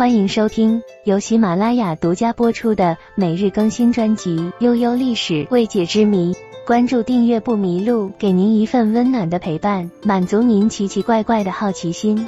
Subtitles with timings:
[0.00, 6.32] 欢迎收听由喜马拉雅独家播出的每日更新专辑《悠悠历史未解之谜》。
[6.66, 12.26] 关注订阅不迷路，给您一份温暖的陪伴，满足您奇奇怪怪的好奇心。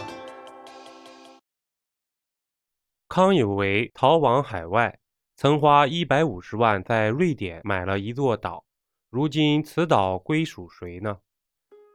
[3.09, 4.99] 康有为逃往海外，
[5.39, 8.63] 曾花一百五十万在瑞典买了一座岛。
[9.09, 11.17] 如今此岛归属谁呢？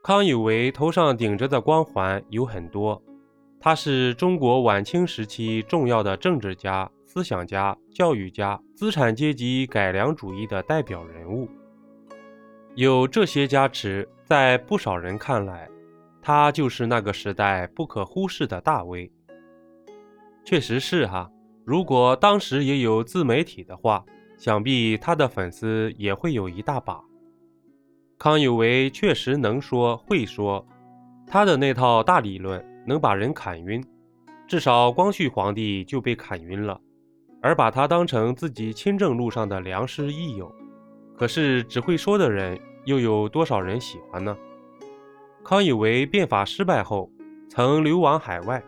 [0.04, 3.00] 康有为头上顶着的光环有很多，
[3.60, 11.50] 他是中国晚清时期重要的政治家、思想家、教育家、资产阶级改良主义的代表人物。
[12.76, 15.68] 有这些加持，在不少人看来，
[16.22, 19.12] 他就是那个时代不可忽视的大 V。
[20.46, 21.30] 确实是哈，
[21.66, 24.06] 如果当时也有自媒体的话，
[24.38, 27.02] 想必他的粉丝也会有一大把。
[28.20, 30.66] 康有为确实能说会说，
[31.26, 33.84] 他的那套大理论能把人砍晕，
[34.48, 36.80] 至少光绪皇帝就被砍晕了，
[37.42, 40.50] 而把他当成自己亲政路上的良师益友。
[41.18, 44.38] 可是只会说的人又有多少人喜欢呢？
[45.44, 47.12] 康有为变法失败后，
[47.50, 48.64] 曾流亡海外，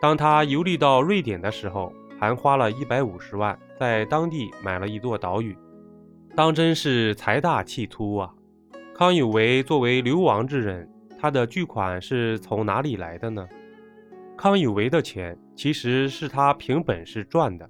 [0.00, 5.56] 当他游历到瑞典的时候，还花了一百五十万在当地买了一座岛屿，
[6.36, 8.32] 当真是财大气粗啊！
[8.94, 10.88] 康有为作为流亡之人，
[11.20, 13.46] 他的巨款是从哪里来的呢？
[14.36, 17.68] 康有为的钱其实是他凭本事赚的，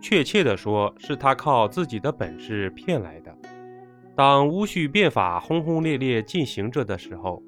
[0.00, 3.36] 确切的说，是他靠自己的本事骗来的。
[4.14, 7.42] 当戊戌变法轰轰烈烈进行着的时候，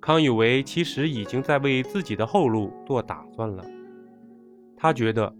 [0.00, 3.64] 康有为其实已经在为自己的后路做打算了。
[4.76, 5.32] 他觉得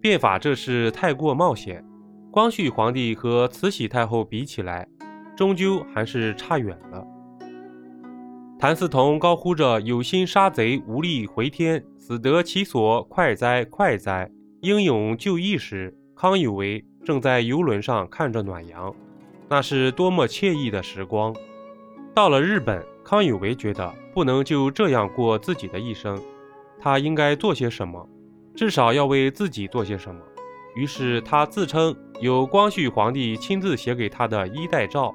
[0.00, 1.84] 变法这事太过冒险，
[2.30, 4.86] 光绪皇帝和慈禧太后比起来。
[5.36, 7.06] 终究还是差远了。
[8.60, 14.28] 谭嗣同高呼着“有心杀贼，无力回天，死得其所，快哉快哉！
[14.62, 18.92] 英勇就义”时，康有为正在游轮上看着暖阳，
[19.48, 21.32] 那是多么惬意的时光。
[22.12, 26.20] 到了日本，康有为觉得不能就这样过自己的一生，
[26.80, 28.08] 他应该做些什么，
[28.56, 30.20] 至少要为自己做些什么。
[30.74, 35.14] 于是他自称有光绪皇帝亲自写给他的衣带诏。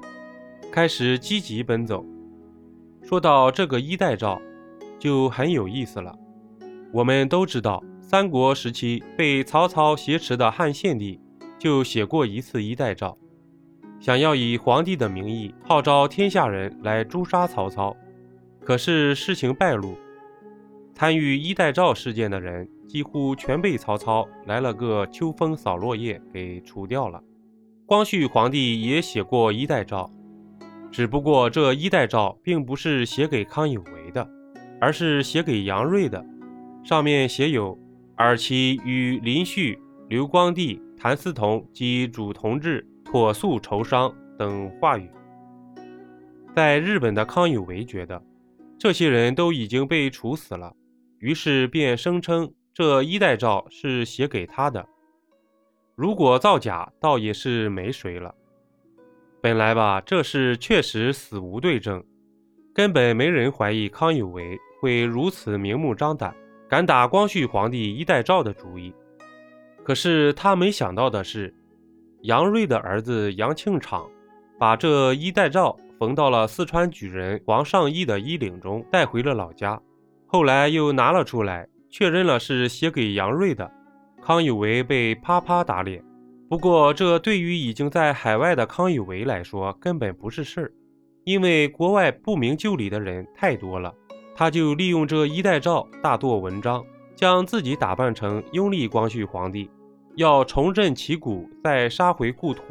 [0.72, 2.02] 开始积极奔走。
[3.04, 4.40] 说到这个衣带诏，
[4.98, 6.16] 就很有意思了。
[6.90, 11.20] 我们都知道，三国时期被曹操挟持的汉献帝
[11.58, 13.14] 就写过一次衣带诏，
[14.00, 17.94] 想要以皇帝的名义号召天下人来诛杀曹操。
[18.64, 19.98] 可是事情败露，
[20.94, 27.22] 参与衣带诏事件的人几乎全被曹操来了个秋风扫落叶给除掉了。
[27.84, 30.10] 光绪皇帝也写过衣带诏。
[30.94, 34.30] 只不过这一代诏并不是写给康有为的，
[34.80, 36.24] 而是写给杨锐的，
[36.84, 37.76] 上面写有
[38.14, 39.76] “尔其与林旭、
[40.08, 45.10] 刘光第、谭嗣同及主同志妥速筹商”等话语。
[46.54, 48.22] 在日本的康有为觉得
[48.78, 50.76] 这些人都已经被处死了，
[51.18, 54.86] 于是便声称这一代诏是写给他的。
[55.96, 58.32] 如果造假，倒也是没谁了。
[59.44, 62.02] 本来吧，这事确实死无对证，
[62.74, 66.34] 根本没人怀疑康有为会如此明目张胆，
[66.66, 68.90] 敢打光绪皇帝一代诏的主意。
[69.82, 71.54] 可是他没想到的是，
[72.22, 74.08] 杨锐的儿子杨庆昶
[74.58, 79.78] 把这一代诏缝到了四川举人王尚义的衣领中，带回了老家。
[80.26, 83.70] 后来又拿了出来，确认了是写给杨锐的。
[84.22, 86.02] 康有为被啪啪打脸。
[86.48, 90.72] 不过，这对于已经在海外的康有为来说根本不是事儿，
[91.24, 93.92] 因为国外不明就里的人太多了。
[94.36, 96.84] 他就利用这一代诏大做文章，
[97.14, 99.70] 将自己打扮成拥立光绪皇帝，
[100.16, 102.62] 要重振旗鼓，再杀回故土，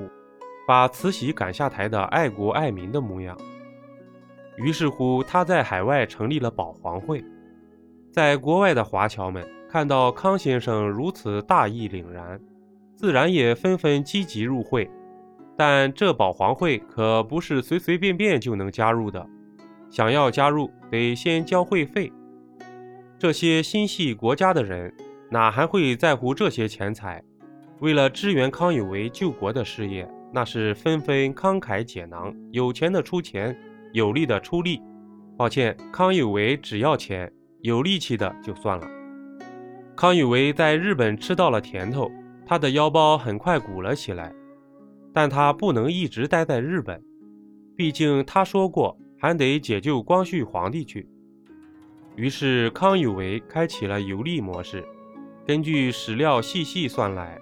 [0.68, 3.38] 把慈禧赶下台的爱国爱民的模样。
[4.58, 7.24] 于是乎，他在海外成立了保皇会，
[8.12, 12.40] 在国外的华侨们看到康先生如此大义凛然。
[13.04, 14.90] 自然也纷纷积极入会，
[15.58, 19.28] 但这保皇会可不是随随便便就能加入的，
[19.90, 22.10] 想要加入得先交会费。
[23.20, 24.94] 这些心系国家的人
[25.30, 27.22] 哪还会在乎这些钱财？
[27.82, 33.54] 为了支援康有为救国的事业，那是纷纷慷慨解囊，有钱的出钱，
[33.92, 34.82] 有力的出力。
[35.36, 37.30] 抱歉，康有为只要钱，
[37.64, 38.88] 有力气的就算了。
[39.94, 42.10] 康有为在日本吃到了甜头。
[42.46, 44.34] 他的腰包很快鼓了起来，
[45.14, 47.02] 但他不能一直待在日本，
[47.76, 51.08] 毕竟他说过还得解救光绪皇帝去。
[52.16, 54.86] 于是康有为开启了游历模式，
[55.48, 57.40] 根据史料细细算来，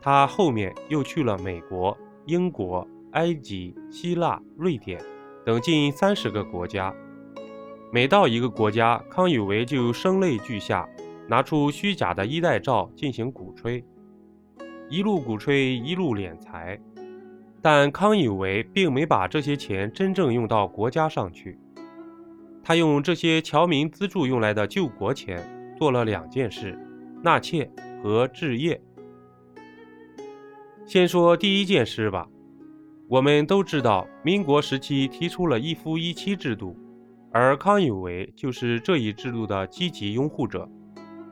[0.00, 1.96] 他后面又去了美国、
[2.26, 5.00] 英国、埃及、希腊、瑞典
[5.44, 6.94] 等近三十个国家。
[7.92, 10.88] 每到一个国家，康有为就声泪俱下，
[11.28, 13.84] 拿出虚假的衣带诏进行鼓吹，
[14.88, 16.78] 一路鼓吹一路敛财。
[17.62, 21.58] 但康有为并没把这些钱真正用到国家上去，
[22.62, 25.42] 他用这些侨民资助用来的救国钱
[25.76, 26.78] 做了两件事：
[27.24, 27.68] 纳妾
[28.00, 28.80] 和置业。
[30.86, 32.28] 先说第一件事吧，
[33.08, 36.76] 我们都知道，民国时期提出了一夫一妻制度。
[37.32, 40.68] 而康有为就是这一制度的积极拥护者，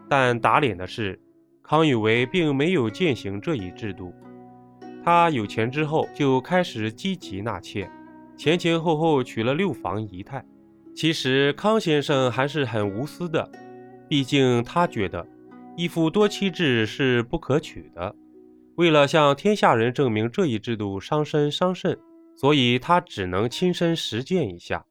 [0.09, 1.19] 但打脸的是，
[1.67, 4.15] 康有为并没有践行这一制度。
[5.03, 7.91] 他有钱之后就开始积极纳妾，
[8.37, 10.45] 前前后后娶了六房姨太。
[10.95, 13.51] 其实康先生还是很无私的，
[14.09, 15.27] 毕竟他觉得
[15.77, 18.15] 一夫多妻制是不可取的。
[18.77, 21.99] 为了向天下人证明这一制度伤身伤肾，
[22.37, 24.85] 所以他只能亲身实践一下。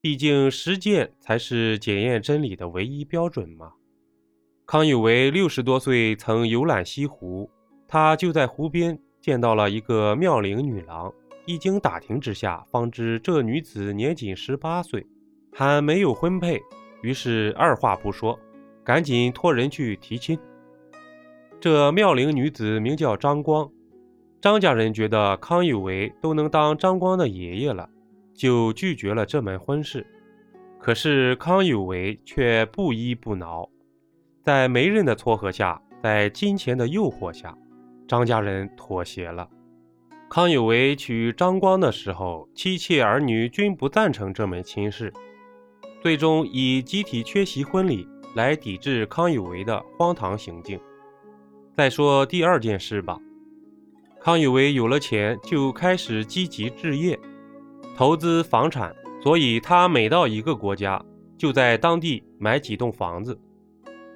[0.00, 3.72] 毕竟实践才是检验真理的唯一标准嘛。
[4.64, 7.50] 康有为六十多岁曾游览西湖，
[7.86, 11.12] 他就在湖边见到了一个妙龄女郎。
[11.44, 15.04] 一经打听之下，方知这女子年仅十八岁，
[15.52, 16.60] 还没有婚配，
[17.02, 18.38] 于是二话不说，
[18.84, 20.38] 赶紧托人去提亲。
[21.60, 23.68] 这妙龄女子名叫张光，
[24.40, 27.88] 张家人觉得康有为都能当张光的爷爷了。
[28.34, 30.06] 就拒绝了这门婚事，
[30.80, 33.68] 可是康有为却不依不挠，
[34.44, 37.56] 在媒人的撮合下，在金钱的诱惑下，
[38.08, 39.48] 张家人妥协了。
[40.28, 45.12] 康有为娶张光的时候，妻妾儿女均不赞成这门亲事，
[46.00, 50.80] 最终以集体缺席婚礼来抵制康有为的荒唐行径。
[51.76, 53.16] 再说第二件事吧，
[54.20, 57.16] 康有为有了钱，就开始积极置业。
[57.96, 58.92] 投资房产，
[59.22, 61.00] 所以他每到一个国家，
[61.38, 63.38] 就在当地买几栋房子。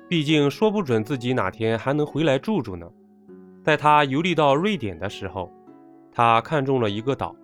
[0.09, 2.89] 毕竟说不准自己哪天还能回来住住呢。
[3.65, 5.53] 在他游历到瑞典的时候，
[6.13, 7.35] 他看中了一个岛，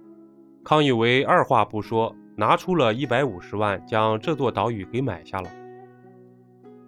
[0.62, 5.50] 康有为二话不说，拿出了一百五十万，将这座岛屿给买下了。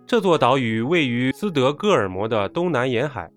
[0.07, 3.29] 这座岛屿位于斯德哥尔摩的东南沿海，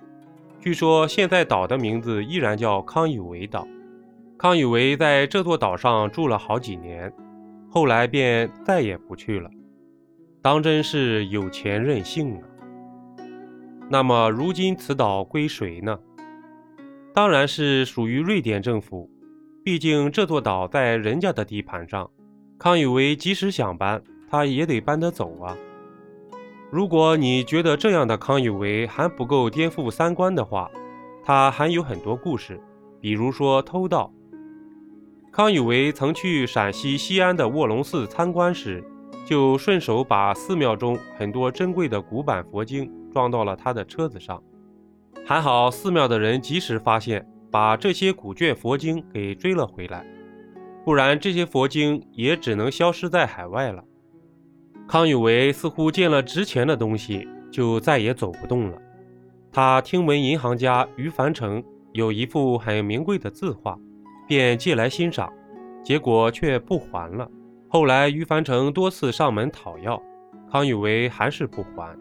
[0.60, 3.68] 据说现在岛的名字依然叫康有为岛。
[4.38, 7.12] 康有为在这座岛上住了好几年，
[7.68, 9.50] 后来便再也不去了。
[10.48, 12.40] 当真是有钱任性啊！
[13.90, 16.00] 那么如今此岛归谁呢？
[17.14, 19.12] 当然是属于瑞典政府。
[19.62, 22.10] 毕竟这座岛在人家的地盘上，
[22.58, 24.02] 康有为即使想搬，
[24.32, 25.54] 他也得搬得走啊。
[26.72, 30.72] 如果你觉得这样的康有为还不够颠覆三观的话，
[31.26, 32.58] 他还有很多故事，
[33.02, 34.14] 比如说偷盗。
[35.30, 38.82] 康有为曾去陕西西安的卧龙寺参观时，
[39.26, 44.42] 就顺手把寺庙中很多珍贵的古板佛经装到了他的车子上。
[45.26, 50.06] 还好寺庙的人及时发现，把这些古卷佛经给追了回来，
[50.86, 53.84] 不然这些佛经也只能消失在海外了。
[54.88, 58.78] 康有为似乎见了值钱的东西，就再也走不动了。
[59.52, 63.78] 他听闻银行家于凡成有一幅很名贵的字画。
[64.30, 65.32] 便借来欣赏，
[65.82, 67.32] 结果却不还了。
[67.70, 70.02] 后来于凡成多次上门讨要，
[70.50, 71.98] 康有为还是不还。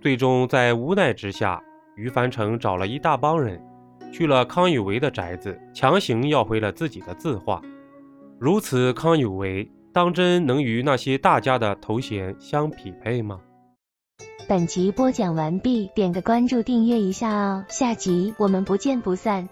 [0.00, 1.62] 最终在无奈之下，
[1.96, 3.60] 于凡成找了一大帮人，
[4.12, 7.62] 去了康有为的宅子，强行要回了自己的字画。
[8.38, 13.40] 如此，康有为当真能与那些大家的头衔相匹配吗？
[14.48, 19.48] 本集播讲完毕，点个关注，订阅一下哦，下集我们不见不散。